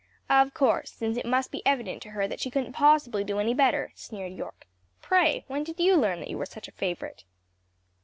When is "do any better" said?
3.23-3.91